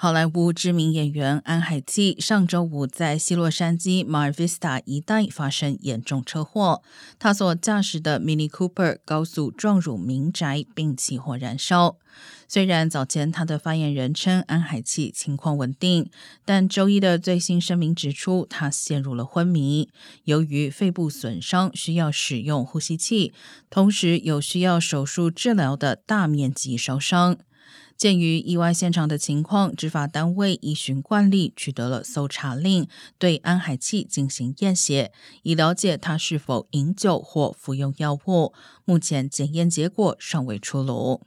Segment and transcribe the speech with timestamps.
[0.00, 6.84] 好莱坞知名演员安海契上周五在西洛杉矶马尔 Vista 一带发生严重车祸，
[7.18, 11.96] 他所驾驶的 Mini Cooper 高速撞入民宅并起火燃烧。
[12.46, 16.08] 虽然早前他的发言人称安海契情况稳定，
[16.44, 19.88] 但周一的最新声明指出他陷入了昏迷，
[20.22, 23.32] 由于肺部损伤需要使用呼吸器，
[23.68, 27.38] 同时有需要手术治疗的大面积烧伤。
[27.96, 32.86] 鉴于意外现场的情况，执法单位依循惯例取得了搜查令，
[33.18, 38.52] 对安海器进行验血，以了解他是否饮酒或服用药物。
[38.84, 41.20] 目前检验结果尚未出炉。